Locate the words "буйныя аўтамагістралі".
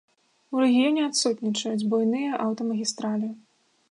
1.93-3.29